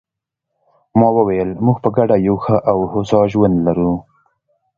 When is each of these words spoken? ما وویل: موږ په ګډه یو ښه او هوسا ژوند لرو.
ما 0.99 1.07
وویل: 1.17 1.49
موږ 1.65 1.77
په 1.83 1.89
ګډه 1.97 2.15
یو 2.27 2.35
ښه 2.43 2.55
او 2.71 2.77
هوسا 2.91 3.21
ژوند 3.31 3.55
لرو. 3.65 3.93